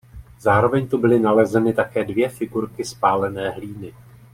[0.39, 3.93] Zároveň tu byly nalezeny také dvě figurky z pálené hlíny.